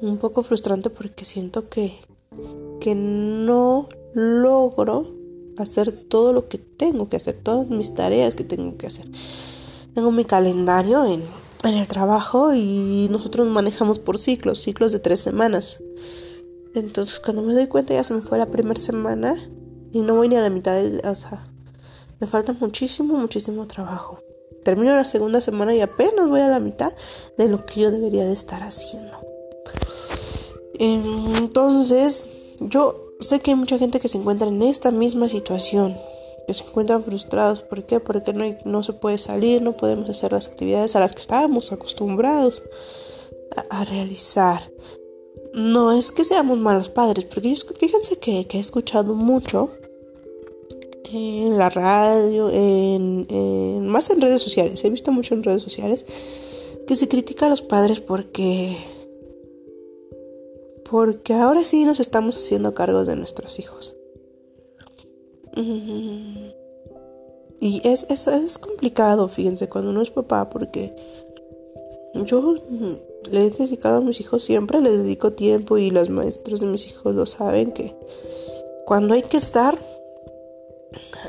Un 0.00 0.18
poco 0.18 0.42
frustrante 0.42 0.90
porque 0.90 1.24
siento 1.24 1.68
que, 1.68 1.94
que 2.80 2.94
no 2.94 3.88
logro 4.12 5.14
hacer 5.58 5.92
todo 5.92 6.32
lo 6.32 6.48
que 6.48 6.58
tengo 6.58 7.08
que 7.08 7.16
hacer, 7.16 7.40
todas 7.42 7.68
mis 7.68 7.94
tareas 7.94 8.34
que 8.34 8.44
tengo 8.44 8.76
que 8.76 8.86
hacer. 8.86 9.06
Tengo 9.94 10.10
mi 10.10 10.24
calendario 10.24 11.04
en, 11.06 11.22
el 11.64 11.86
trabajo 11.86 12.52
y 12.52 13.08
nosotros 13.10 13.48
manejamos 13.48 13.98
por 13.98 14.18
ciclos, 14.18 14.60
ciclos 14.60 14.92
de 14.92 14.98
tres 14.98 15.20
semanas. 15.20 15.82
Entonces 16.74 17.20
cuando 17.20 17.42
me 17.42 17.54
doy 17.54 17.68
cuenta 17.68 17.94
ya 17.94 18.04
se 18.04 18.12
me 18.12 18.20
fue 18.20 18.36
la 18.36 18.50
primera 18.50 18.78
semana 18.78 19.34
y 19.92 20.00
no 20.00 20.16
voy 20.16 20.28
ni 20.28 20.36
a 20.36 20.42
la 20.42 20.50
mitad 20.50 20.74
del... 20.74 21.00
O 21.06 21.14
sea, 21.14 21.48
me 22.20 22.26
falta 22.26 22.52
muchísimo, 22.52 23.16
muchísimo 23.16 23.66
trabajo. 23.66 24.18
Termino 24.64 24.94
la 24.94 25.04
segunda 25.04 25.40
semana 25.40 25.74
y 25.74 25.80
apenas 25.80 26.28
voy 26.28 26.40
a 26.40 26.48
la 26.48 26.60
mitad 26.60 26.92
de 27.36 27.48
lo 27.48 27.64
que 27.66 27.82
yo 27.82 27.90
debería 27.90 28.24
de 28.24 28.32
estar 28.32 28.62
haciendo. 28.62 29.18
Entonces, 30.78 32.28
yo 32.60 33.12
sé 33.20 33.40
que 33.40 33.52
hay 33.52 33.56
mucha 33.56 33.78
gente 33.78 34.00
que 34.00 34.08
se 34.08 34.18
encuentra 34.18 34.48
en 34.48 34.62
esta 34.62 34.90
misma 34.90 35.28
situación, 35.28 35.96
que 36.46 36.54
se 36.54 36.64
encuentran 36.64 37.02
frustrados. 37.02 37.62
¿Por 37.62 37.84
qué? 37.84 38.00
Porque 38.00 38.32
no, 38.32 38.44
no 38.64 38.82
se 38.82 38.92
puede 38.92 39.18
salir, 39.18 39.62
no 39.62 39.76
podemos 39.76 40.08
hacer 40.10 40.32
las 40.32 40.48
actividades 40.48 40.96
a 40.96 41.00
las 41.00 41.12
que 41.12 41.20
estábamos 41.20 41.72
acostumbrados 41.72 42.62
a, 43.70 43.84
realizar. 43.84 44.70
No 45.52 45.92
es 45.92 46.10
que 46.10 46.24
seamos 46.24 46.58
malos 46.58 46.88
padres, 46.88 47.24
porque 47.24 47.54
yo, 47.54 47.74
fíjense 47.78 48.18
que, 48.18 48.46
he 48.50 48.58
escuchado 48.58 49.14
mucho 49.14 49.70
en 51.12 51.58
la 51.58 51.70
radio, 51.70 52.50
en, 52.50 53.86
más 53.86 54.10
en 54.10 54.20
redes 54.20 54.40
sociales, 54.40 54.84
he 54.84 54.90
visto 54.90 55.12
mucho 55.12 55.34
en 55.34 55.42
redes 55.42 55.62
sociales, 55.62 56.04
que 56.86 56.96
se 56.96 57.08
critica 57.08 57.46
a 57.46 57.48
los 57.48 57.62
padres 57.62 58.00
porque 58.00 58.76
porque 60.90 61.32
ahora 61.32 61.64
sí 61.64 61.84
nos 61.84 61.98
estamos 61.98 62.36
haciendo 62.36 62.74
cargos 62.74 63.06
de 63.06 63.16
nuestros 63.16 63.58
hijos. 63.58 63.96
Y 67.60 67.80
es, 67.84 68.06
es, 68.10 68.58
complicado, 68.58 69.26
fíjense, 69.28 69.68
cuando 69.68 69.90
uno 69.90 70.02
es 70.02 70.10
papá, 70.10 70.50
porque 70.50 70.94
yo 72.14 72.56
le 73.30 73.46
he 73.46 73.50
dedicado 73.50 73.98
a 73.98 74.00
mis 74.02 74.20
hijos 74.20 74.42
siempre, 74.42 74.80
les 74.80 74.98
dedico 74.98 75.32
tiempo 75.32 75.78
y 75.78 75.90
los 75.90 76.10
maestros 76.10 76.60
de 76.60 76.66
mis 76.66 76.86
hijos 76.86 77.14
lo 77.14 77.26
saben 77.26 77.72
que 77.72 77.96
cuando 78.84 79.14
hay 79.14 79.22
que 79.22 79.38
estar, 79.38 79.78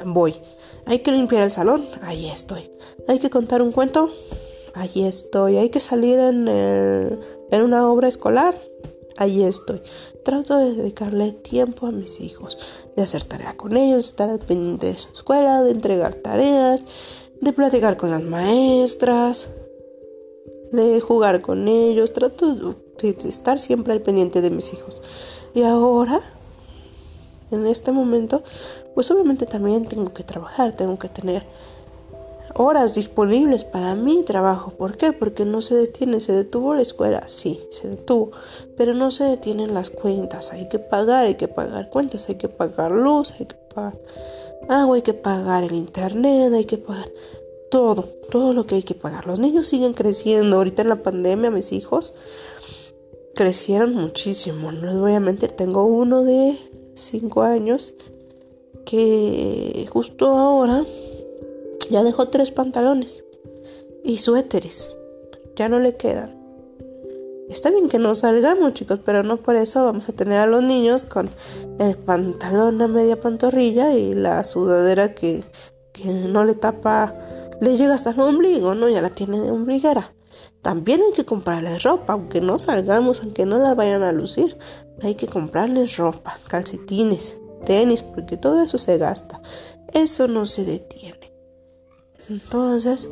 voy. 0.05 0.35
Hay 0.85 0.99
que 0.99 1.11
limpiar 1.11 1.43
el 1.43 1.51
salón, 1.51 1.85
ahí 2.01 2.27
estoy. 2.29 2.69
Hay 3.07 3.19
que 3.19 3.29
contar 3.29 3.61
un 3.61 3.71
cuento, 3.71 4.11
ahí 4.73 5.05
estoy. 5.05 5.57
Hay 5.57 5.69
que 5.69 5.79
salir 5.79 6.19
en, 6.19 6.47
en 6.47 7.61
una 7.61 7.89
obra 7.89 8.07
escolar, 8.07 8.59
ahí 9.17 9.43
estoy. 9.43 9.81
Trato 10.23 10.57
de 10.57 10.73
dedicarle 10.73 11.31
tiempo 11.31 11.87
a 11.87 11.91
mis 11.91 12.19
hijos, 12.19 12.57
de 12.95 13.03
hacer 13.03 13.23
tarea 13.23 13.55
con 13.55 13.77
ellos, 13.77 14.05
estar 14.05 14.29
al 14.29 14.39
pendiente 14.39 14.87
de 14.87 14.97
su 14.97 15.11
escuela, 15.13 15.61
de 15.61 15.71
entregar 15.71 16.15
tareas, 16.15 16.87
de 17.41 17.53
platicar 17.53 17.97
con 17.97 18.11
las 18.11 18.23
maestras, 18.23 19.49
de 20.71 20.99
jugar 20.99 21.41
con 21.41 21.67
ellos. 21.67 22.13
Trato 22.13 22.53
de, 22.53 22.75
estar 23.09 23.59
siempre 23.59 23.93
al 23.93 24.01
pendiente 24.01 24.41
de 24.41 24.49
mis 24.49 24.73
hijos. 24.73 25.01
Y 25.53 25.63
ahora, 25.63 26.19
en 27.51 27.65
este 27.65 27.91
momento, 27.91 28.43
pues 28.93 29.11
obviamente 29.11 29.45
también 29.45 29.85
tengo 29.85 30.13
que 30.13 30.23
trabajar, 30.23 30.75
tengo 30.75 30.97
que 30.97 31.09
tener 31.09 31.45
horas 32.55 32.95
disponibles 32.95 33.65
para 33.65 33.95
mi 33.95 34.23
trabajo. 34.23 34.71
¿Por 34.71 34.95
qué? 34.97 35.11
Porque 35.11 35.45
no 35.45 35.61
se 35.61 35.75
detiene. 35.75 36.19
¿Se 36.19 36.31
detuvo 36.31 36.73
la 36.73 36.81
escuela? 36.81 37.27
Sí, 37.27 37.59
se 37.69 37.89
detuvo. 37.89 38.31
Pero 38.77 38.93
no 38.93 39.11
se 39.11 39.25
detienen 39.25 39.73
las 39.73 39.89
cuentas. 39.89 40.51
Hay 40.53 40.69
que 40.69 40.79
pagar, 40.79 41.25
hay 41.25 41.35
que 41.35 41.47
pagar 41.47 41.89
cuentas, 41.89 42.29
hay 42.29 42.35
que 42.35 42.49
pagar 42.49 42.91
luz, 42.91 43.33
hay 43.39 43.45
que 43.45 43.55
pagar 43.55 43.99
agua, 44.69 44.95
hay 44.95 45.01
que 45.01 45.13
pagar 45.13 45.63
el 45.63 45.73
internet, 45.73 46.53
hay 46.53 46.65
que 46.65 46.77
pagar 46.77 47.11
todo, 47.69 48.03
todo 48.31 48.53
lo 48.53 48.65
que 48.65 48.75
hay 48.75 48.83
que 48.83 48.95
pagar. 48.95 49.27
Los 49.27 49.39
niños 49.39 49.67
siguen 49.67 49.93
creciendo. 49.93 50.55
Ahorita 50.55 50.81
en 50.81 50.89
la 50.89 51.03
pandemia 51.03 51.51
mis 51.51 51.73
hijos 51.73 52.13
crecieron 53.35 53.93
muchísimo. 53.95 54.71
No 54.71 54.85
les 54.85 54.97
voy 54.97 55.13
a 55.13 55.19
mentir. 55.19 55.51
Tengo 55.51 55.83
uno 55.83 56.23
de 56.23 56.57
5 56.95 57.41
años 57.43 57.93
que 58.85 59.87
justo 59.91 60.29
ahora 60.29 60.85
ya 61.89 62.03
dejó 62.03 62.27
tres 62.27 62.51
pantalones 62.51 63.25
y 64.03 64.17
suéteres. 64.17 64.97
Ya 65.55 65.69
no 65.69 65.79
le 65.79 65.95
quedan. 65.95 66.35
Está 67.49 67.69
bien 67.69 67.89
que 67.89 67.99
no 67.99 68.15
salgamos, 68.15 68.73
chicos, 68.73 68.99
pero 69.05 69.23
no 69.23 69.37
por 69.37 69.55
eso 69.55 69.83
vamos 69.85 70.09
a 70.09 70.13
tener 70.13 70.39
a 70.39 70.47
los 70.47 70.63
niños 70.63 71.05
con 71.05 71.29
el 71.79 71.95
pantalón 71.95 72.81
a 72.81 72.87
media 72.87 73.19
pantorrilla 73.19 73.93
y 73.93 74.13
la 74.13 74.43
sudadera 74.43 75.13
que, 75.13 75.43
que 75.93 76.05
no 76.11 76.43
le 76.43 76.55
tapa, 76.55 77.15
le 77.61 77.77
llega 77.77 77.93
hasta 77.93 78.11
el 78.11 78.19
ombligo, 78.19 78.73
¿no? 78.73 78.89
Ya 78.89 79.01
la 79.01 79.11
tiene 79.11 79.39
de 79.39 79.51
ombliguera. 79.51 80.14
También 80.61 81.01
hay 81.01 81.13
que 81.13 81.25
comprarles 81.25 81.83
ropa, 81.83 82.13
aunque 82.13 82.41
no 82.41 82.59
salgamos, 82.59 83.21
aunque 83.21 83.45
no 83.45 83.59
la 83.59 83.75
vayan 83.75 84.03
a 84.03 84.11
lucir. 84.11 84.57
Hay 85.01 85.15
que 85.15 85.27
comprarles 85.27 85.97
ropa, 85.97 86.35
calcetines, 86.47 87.39
tenis, 87.65 88.03
porque 88.03 88.37
todo 88.37 88.61
eso 88.61 88.77
se 88.77 88.97
gasta. 88.97 89.41
Eso 89.93 90.27
no 90.27 90.45
se 90.45 90.65
detiene. 90.65 91.33
Entonces, 92.29 93.09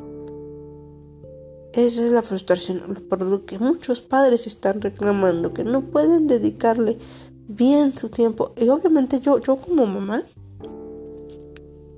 esa 1.74 2.06
es 2.06 2.12
la 2.12 2.22
frustración 2.22 3.06
por 3.10 3.22
lo 3.22 3.46
que 3.46 3.60
muchos 3.60 4.02
padres 4.02 4.48
están 4.48 4.82
reclamando, 4.82 5.54
que 5.54 5.64
no 5.64 5.90
pueden 5.92 6.28
dedicarle 6.28 6.98
bien 7.48 7.98
su 7.98 8.10
tiempo. 8.10 8.54
Y 8.58 8.70
obviamente 8.70 9.20
yo, 9.20 9.40
yo 9.40 9.58
como 9.58 9.86
mamá, 9.86 10.24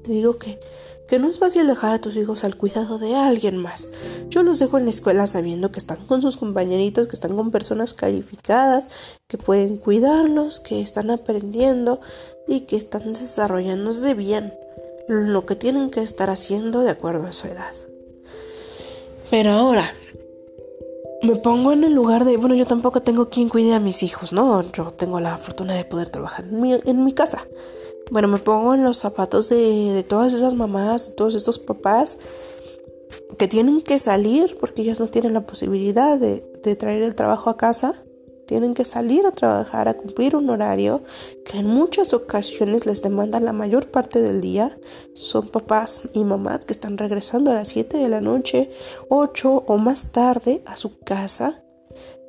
Digo 0.08 0.38
que, 0.38 0.60
que 1.08 1.20
no 1.20 1.30
es 1.30 1.40
fácil 1.40 1.68
dejar 1.68 1.94
a 1.94 2.02
tus 2.02 2.16
hijos 2.18 2.44
al 2.44 2.58
cuidado 2.58 2.98
de 2.98 3.16
alguien 3.16 3.58
más. 3.58 3.88
Yo 4.30 4.44
los 4.44 4.60
dejo 4.60 4.78
en 4.78 4.86
la 4.86 4.92
escuela 4.92 5.28
sabiendo 5.28 5.72
que 5.72 5.80
están 5.80 6.06
con 6.08 6.22
sus 6.22 6.38
compañeritos, 6.38 7.08
que 7.08 7.16
están 7.16 7.36
con 7.36 7.52
personas 7.52 7.94
calificadas, 7.94 8.88
que 9.28 9.38
pueden 9.38 9.78
cuidarlos, 9.78 10.60
que 10.60 10.82
están 10.82 11.12
aprendiendo 11.12 12.00
y 12.48 12.62
que 12.62 12.76
están 12.76 13.14
desarrollándose 13.14 14.14
bien 14.14 14.54
lo 15.08 15.46
que 15.46 15.56
tienen 15.56 15.90
que 15.90 16.02
estar 16.02 16.30
haciendo 16.30 16.82
de 16.82 16.90
acuerdo 16.90 17.26
a 17.26 17.34
su 17.34 17.48
edad. 17.48 17.74
Pero 19.30 19.52
ahora, 19.52 19.92
me 21.24 21.36
pongo 21.36 21.72
en 21.72 21.84
el 21.84 21.94
lugar 21.94 22.26
de, 22.26 22.38
bueno, 22.38 22.56
yo 22.56 22.66
tampoco 22.66 23.02
tengo 23.02 23.30
quien 23.30 23.50
cuide 23.50 23.74
a 23.74 23.80
mis 23.80 24.04
hijos, 24.04 24.34
¿no? 24.34 24.62
Yo 24.72 24.92
tengo 24.92 25.20
la 25.20 25.38
fortuna 25.38 25.74
de 25.74 25.86
poder 25.86 26.10
trabajar 26.10 26.46
en 26.46 27.04
mi, 27.04 27.14
casa. 27.14 27.48
Bueno, 28.12 28.28
me 28.28 28.38
pongo 28.38 28.74
en 28.74 28.84
los 28.84 28.98
zapatos 28.98 29.50
de, 29.50 30.06
todas 30.08 30.34
esas 30.34 30.54
mamás, 30.54 31.10
de 31.10 31.16
todos 31.16 31.36
estos 31.36 31.60
papás 31.60 32.18
que 33.38 33.48
tienen 33.48 33.82
que 33.82 34.00
salir 34.00 34.58
porque 34.60 34.82
ellos 34.82 35.00
no 35.00 35.08
tienen 35.08 35.34
la 35.34 35.46
posibilidad 35.46 36.18
de 36.18 36.40
traer 36.76 37.04
el 37.04 37.16
trabajo 37.16 37.50
a 37.50 37.58
casa 37.58 38.06
tienen 38.46 38.74
que 38.74 38.86
salir 38.86 39.26
a 39.26 39.32
trabajar, 39.32 39.88
a 39.88 39.96
cumplir 39.96 40.36
un 40.36 40.50
horario 40.50 41.04
que 41.46 41.58
en 41.60 41.68
muchas 41.68 42.14
ocasiones 42.14 42.86
les 42.86 43.02
demanda 43.02 43.40
la 43.40 43.54
mayor 43.54 43.92
parte 43.92 44.22
del 44.22 44.42
día. 44.42 44.78
Son 45.14 45.48
papás 45.48 46.04
y 46.14 46.24
mamás 46.24 46.66
que 46.66 46.74
están 46.74 46.98
regresando 46.98 47.52
a 47.52 47.56
las 47.56 47.70
7 47.70 47.98
de 47.98 48.10
la 48.10 48.22
noche, 48.22 48.70
8 49.10 49.64
o 49.68 49.78
más 49.78 50.12
tarde 50.12 50.62
a 50.66 50.78
su 50.78 51.00
casa 51.00 51.64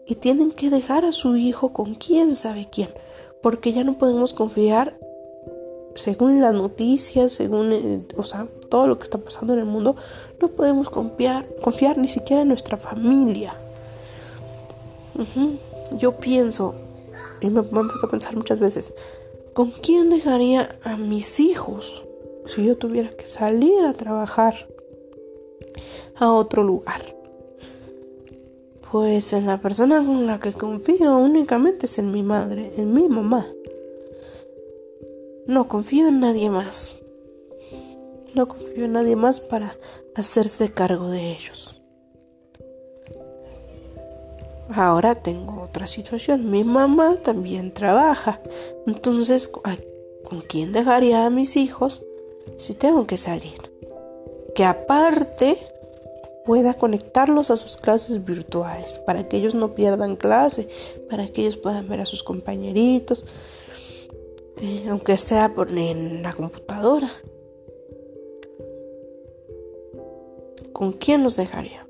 y 0.06 0.14
tienen 0.16 0.52
que 0.52 0.70
dejar 0.70 1.04
a 1.04 1.12
su 1.12 1.36
hijo 1.36 1.72
con 1.72 1.94
quién 1.94 2.34
sabe 2.36 2.68
quién, 2.70 2.90
porque 3.42 3.72
ya 3.72 3.84
no 3.84 3.98
podemos 3.98 4.32
confiar 4.32 4.98
según 5.96 6.40
las 6.40 6.54
noticias, 6.54 7.32
según 7.32 7.72
eh, 7.72 8.06
o 8.16 8.22
sea, 8.22 8.48
todo 8.68 8.86
lo 8.86 8.98
que 8.98 9.04
está 9.04 9.18
pasando 9.18 9.52
en 9.52 9.60
el 9.60 9.66
mundo, 9.66 9.96
no 10.40 10.48
podemos 10.48 10.88
confiar, 10.88 11.48
confiar 11.62 11.98
ni 11.98 12.08
siquiera 12.08 12.42
en 12.42 12.48
nuestra 12.48 12.76
familia 12.76 13.54
yo 15.98 16.16
pienso, 16.18 16.74
y 17.40 17.50
me, 17.50 17.62
puesto 17.62 18.06
a 18.06 18.10
pensar 18.10 18.36
muchas 18.36 18.58
veces, 18.58 18.92
¿con 19.54 19.70
quién 19.70 20.10
dejaría 20.10 20.78
a 20.82 20.96
mis 20.96 21.40
hijos 21.40 22.04
si 22.46 22.64
yo 22.64 22.76
tuviera 22.76 23.10
que 23.10 23.26
salir 23.26 23.84
a 23.84 23.92
trabajar 23.92 24.68
a 26.16 26.30
otro 26.32 26.62
lugar? 26.62 27.02
Pues 28.90 29.32
en 29.32 29.46
la 29.46 29.60
persona 29.60 30.04
con 30.04 30.26
la 30.26 30.38
que 30.38 30.52
confío 30.52 31.18
únicamente 31.18 31.86
es 31.86 31.98
en 31.98 32.10
mi 32.10 32.22
madre, 32.22 32.72
en 32.76 32.92
mi 32.92 33.08
mamá. 33.08 33.46
No 35.46 35.68
confío 35.68 36.08
en 36.08 36.20
nadie 36.20 36.50
más. 36.50 36.98
No 38.34 38.48
confío 38.48 38.84
en 38.84 38.92
nadie 38.92 39.16
más 39.16 39.40
para 39.40 39.76
hacerse 40.14 40.72
cargo 40.72 41.08
de 41.10 41.30
ellos. 41.30 41.80
Ahora 44.74 45.14
tengo 45.14 45.62
otra 45.62 45.86
situación. 45.86 46.50
Mi 46.50 46.64
mamá 46.64 47.16
también 47.22 47.72
trabaja. 47.72 48.40
Entonces, 48.86 49.48
¿con 49.48 50.40
quién 50.40 50.72
dejaría 50.72 51.24
a 51.24 51.30
mis 51.30 51.56
hijos 51.56 52.04
si 52.58 52.74
tengo 52.74 53.06
que 53.06 53.16
salir? 53.16 53.72
Que 54.54 54.64
aparte 54.64 55.56
pueda 56.44 56.74
conectarlos 56.74 57.50
a 57.50 57.56
sus 57.56 57.76
clases 57.76 58.24
virtuales 58.24 58.98
para 59.00 59.28
que 59.28 59.36
ellos 59.36 59.54
no 59.54 59.74
pierdan 59.74 60.16
clase, 60.16 60.68
para 61.10 61.26
que 61.28 61.42
ellos 61.42 61.56
puedan 61.56 61.88
ver 61.88 62.00
a 62.00 62.06
sus 62.06 62.22
compañeritos, 62.22 63.26
eh, 64.58 64.86
aunque 64.88 65.18
sea 65.18 65.54
por 65.54 65.70
en 65.76 66.22
la 66.22 66.32
computadora. 66.32 67.10
¿Con 70.72 70.92
quién 70.92 71.22
los 71.22 71.36
dejaría? 71.36 71.86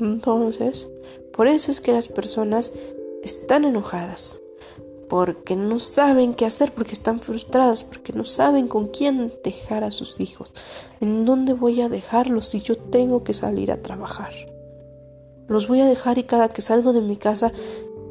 Entonces, 0.00 0.90
por 1.32 1.46
eso 1.46 1.70
es 1.70 1.80
que 1.80 1.92
las 1.92 2.08
personas 2.08 2.72
están 3.22 3.64
enojadas, 3.64 4.40
porque 5.08 5.56
no 5.56 5.78
saben 5.78 6.34
qué 6.34 6.46
hacer, 6.46 6.72
porque 6.72 6.92
están 6.92 7.20
frustradas, 7.20 7.84
porque 7.84 8.12
no 8.12 8.24
saben 8.24 8.68
con 8.68 8.88
quién 8.88 9.32
dejar 9.42 9.84
a 9.84 9.90
sus 9.90 10.20
hijos, 10.20 10.52
en 11.00 11.24
dónde 11.24 11.52
voy 11.52 11.80
a 11.80 11.88
dejarlos 11.88 12.48
si 12.48 12.60
yo 12.60 12.76
tengo 12.76 13.22
que 13.22 13.34
salir 13.34 13.70
a 13.70 13.82
trabajar. 13.82 14.32
Los 15.46 15.68
voy 15.68 15.80
a 15.80 15.86
dejar 15.86 16.18
y 16.18 16.24
cada 16.24 16.48
que 16.48 16.62
salgo 16.62 16.92
de 16.92 17.02
mi 17.02 17.16
casa, 17.16 17.52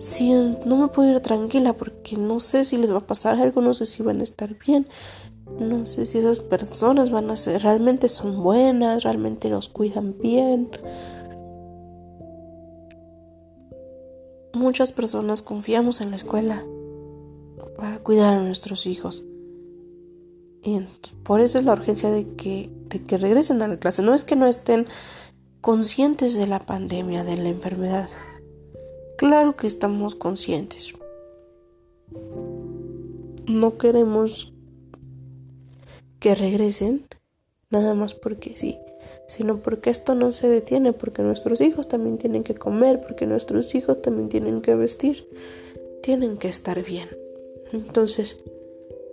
si 0.03 0.33
no 0.65 0.75
me 0.75 0.89
puedo 0.89 1.11
ir 1.11 1.21
tranquila 1.21 1.73
porque 1.73 2.17
no 2.17 2.41
sé 2.41 2.65
si 2.65 2.75
les 2.75 2.91
va 2.91 2.97
a 2.97 3.07
pasar 3.07 3.39
algo, 3.39 3.61
no 3.61 3.73
sé 3.73 3.85
si 3.85 4.03
van 4.03 4.19
a 4.19 4.23
estar 4.23 4.53
bien, 4.59 4.85
no 5.59 5.85
sé 5.85 6.05
si 6.05 6.17
esas 6.17 6.41
personas 6.41 7.09
van 7.09 7.31
a 7.31 7.37
ser 7.37 7.63
realmente 7.63 8.09
son 8.09 8.43
buenas, 8.43 9.03
realmente 9.03 9.47
los 9.47 9.69
cuidan 9.69 10.17
bien. 10.19 10.69
Muchas 14.53 14.91
personas 14.91 15.41
confiamos 15.41 16.01
en 16.01 16.09
la 16.09 16.17
escuela 16.17 16.65
para 17.77 17.99
cuidar 17.99 18.37
a 18.37 18.43
nuestros 18.43 18.85
hijos. 18.87 19.23
Y 20.63 20.81
por 21.23 21.39
eso 21.39 21.59
es 21.59 21.65
la 21.65 21.73
urgencia 21.73 22.11
de 22.11 22.35
que, 22.35 22.69
de 22.89 23.03
que 23.03 23.17
regresen 23.17 23.61
a 23.61 23.69
la 23.69 23.79
clase. 23.79 24.03
No 24.03 24.13
es 24.13 24.25
que 24.25 24.35
no 24.35 24.47
estén 24.47 24.85
conscientes 25.61 26.37
de 26.37 26.47
la 26.47 26.65
pandemia, 26.65 27.23
de 27.23 27.37
la 27.37 27.49
enfermedad. 27.49 28.09
Claro 29.23 29.55
que 29.55 29.67
estamos 29.67 30.15
conscientes. 30.15 30.93
No 33.47 33.77
queremos 33.77 34.53
que 36.19 36.35
regresen 36.35 37.07
nada 37.69 37.93
más 37.93 38.15
porque 38.15 38.57
sí 38.57 38.77
sino 39.27 39.61
porque 39.61 39.89
esto 39.89 40.13
no 40.13 40.33
se 40.33 40.49
detiene, 40.49 40.91
porque 40.91 41.21
nuestros 41.21 41.61
hijos 41.61 41.87
también 41.87 42.17
tienen 42.17 42.43
que 42.43 42.53
comer, 42.53 42.99
porque 42.99 43.25
nuestros 43.25 43.73
hijos 43.75 44.01
también 44.01 44.27
tienen 44.27 44.61
que 44.61 44.75
vestir, 44.75 45.25
tienen 46.01 46.37
que 46.37 46.49
estar 46.49 46.83
bien. 46.83 47.07
Entonces, 47.71 48.43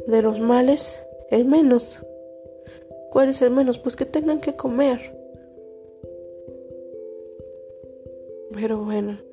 de 0.08 0.22
los 0.22 0.40
males, 0.40 1.06
el 1.30 1.44
menos. 1.44 2.04
¿Cuál 3.12 3.28
es 3.28 3.40
el 3.42 3.52
menos? 3.52 3.78
Pues 3.78 3.94
que 3.94 4.06
tengan 4.06 4.40
que 4.40 4.56
comer. 4.56 5.16
Pero 8.52 8.84
bueno, 8.84 9.29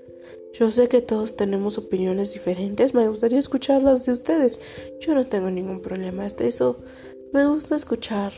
yo 0.60 0.72
sé 0.72 0.88
que 0.88 1.02
todos 1.02 1.36
tenemos 1.36 1.78
opiniones 1.78 2.34
diferentes, 2.34 2.93
me 2.93 3.08
gustaría 3.08 3.38
escuchar 3.38 3.84
las 3.84 4.06
de 4.06 4.13
ustedes. 4.13 4.60
Yo 5.00 5.13
no 5.13 5.26
tengo 5.26 5.52
ningún 5.52 5.82
problema, 5.82 6.26
hasta 6.26 6.46
eso 6.46 6.78
me 7.32 7.46
gusta 7.46 7.76
escuchar 7.76 8.34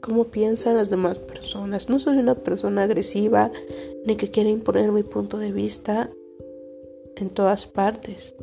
cómo 0.00 0.24
piensan 0.24 0.76
las 0.76 0.88
demás 0.88 1.18
personas. 1.18 1.90
No 1.90 1.98
soy 1.98 2.16
una 2.16 2.34
persona 2.34 2.84
agresiva 2.84 3.52
ni 4.06 4.16
que 4.16 4.30
quiera 4.30 4.48
imponer 4.48 4.90
mi 4.92 5.02
punto 5.02 5.36
de 5.38 5.52
vista 5.52 6.10
en 7.16 7.28
todas 7.30 7.66
partes. 7.66 8.34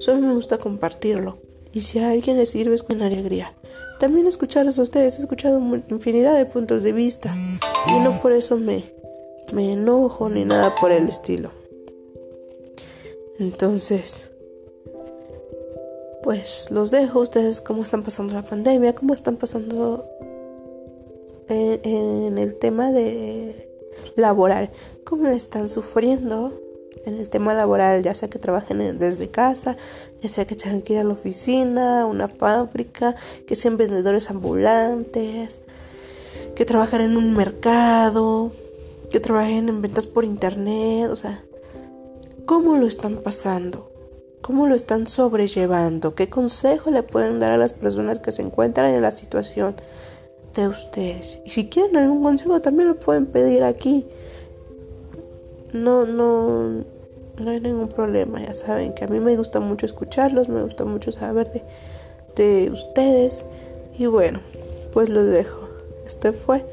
Solo 0.00 0.20
me 0.20 0.34
gusta 0.34 0.58
compartirlo. 0.58 1.38
Y 1.72 1.80
si 1.80 1.98
a 1.98 2.10
alguien 2.10 2.36
le 2.36 2.46
sirve 2.46 2.74
es 2.74 2.82
con 2.82 3.00
alegría. 3.02 3.56
También 3.98 4.26
escucharlos 4.26 4.78
a 4.78 4.82
ustedes. 4.82 5.18
He 5.18 5.22
escuchado 5.22 5.60
infinidad 5.88 6.36
de 6.36 6.46
puntos 6.46 6.82
de 6.82 6.92
vista. 6.92 7.34
Y 7.88 8.00
no 8.00 8.12
por 8.20 8.32
eso 8.32 8.58
me, 8.58 8.92
me 9.52 9.72
enojo 9.72 10.28
ni 10.28 10.44
nada 10.44 10.74
por 10.74 10.92
el 10.92 11.08
estilo. 11.08 11.63
Entonces, 13.38 14.30
pues 16.22 16.68
los 16.70 16.90
dejo. 16.90 17.20
Ustedes 17.20 17.60
cómo 17.60 17.82
están 17.82 18.02
pasando 18.02 18.34
la 18.34 18.42
pandemia, 18.42 18.94
cómo 18.94 19.12
están 19.12 19.36
pasando 19.36 20.08
en, 21.48 22.38
el 22.38 22.56
tema 22.56 22.92
de 22.92 23.70
laboral, 24.16 24.70
cómo 25.04 25.28
están 25.28 25.68
sufriendo 25.68 26.60
en 27.04 27.20
el 27.20 27.28
tema 27.28 27.52
laboral, 27.52 28.02
ya 28.02 28.14
sea 28.14 28.30
que 28.30 28.38
trabajen 28.38 28.98
desde 28.98 29.28
casa, 29.28 29.76
ya 30.22 30.28
sea 30.28 30.46
que 30.46 30.54
tengan 30.54 30.80
que 30.80 30.94
ir 30.94 31.00
a 31.00 31.04
la 31.04 31.12
oficina, 31.12 32.02
a 32.02 32.06
una 32.06 32.28
fábrica, 32.28 33.14
que 33.46 33.56
sean 33.56 33.76
vendedores 33.76 34.30
ambulantes, 34.30 35.60
que 36.54 36.64
trabajen 36.64 37.02
en 37.02 37.16
un 37.18 37.36
mercado, 37.36 38.52
que 39.10 39.20
trabajen 39.20 39.68
en 39.68 39.82
ventas 39.82 40.06
por 40.06 40.24
internet, 40.24 41.10
o 41.10 41.16
sea, 41.16 41.44
¿cómo 42.46 42.76
lo 42.76 42.86
están 42.86 43.16
pasando? 43.16 43.90
¿Cómo 44.42 44.66
lo 44.66 44.74
están 44.74 45.06
sobrellevando? 45.06 46.14
¿Qué 46.14 46.28
consejo 46.28 46.90
le 46.90 47.02
pueden 47.02 47.38
dar 47.38 47.52
a 47.52 47.56
las 47.56 47.72
personas 47.72 48.20
que 48.20 48.32
se 48.32 48.42
encuentran 48.42 48.94
en 48.94 49.02
la 49.02 49.10
situación? 49.10 49.76
de 50.54 50.68
ustedes. 50.68 51.40
Y 51.44 51.50
si 51.50 51.68
quieren 51.68 51.96
algún 51.96 52.22
consejo 52.22 52.60
también 52.60 52.88
lo 52.88 52.96
pueden 52.96 53.26
pedir 53.26 53.62
aquí. 53.62 54.06
No, 55.72 56.06
no, 56.06 56.84
no 57.38 57.50
hay 57.50 57.60
ningún 57.60 57.88
problema. 57.88 58.40
Ya 58.40 58.54
saben 58.54 58.94
que 58.94 59.04
a 59.04 59.08
mí 59.08 59.18
me 59.20 59.36
gusta 59.36 59.60
mucho 59.60 59.86
escucharlos, 59.86 60.48
me 60.48 60.62
gusta 60.62 60.84
mucho 60.84 61.12
saber 61.12 61.50
de, 61.52 61.62
de 62.36 62.70
ustedes. 62.70 63.44
Y 63.98 64.06
bueno, 64.06 64.40
pues 64.92 65.08
los 65.08 65.26
dejo. 65.26 65.68
Este 66.06 66.32
fue 66.32 66.64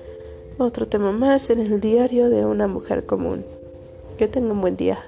otro 0.58 0.88
tema 0.88 1.12
más 1.12 1.50
en 1.50 1.60
el 1.60 1.82
diario 1.82 2.30
de 2.30 2.46
una 2.46 2.68
mujer 2.68 3.06
común. 3.06 3.44
Que 4.18 4.28
tengan 4.28 4.52
un 4.52 4.62
buen 4.62 4.78
día. 4.78 5.00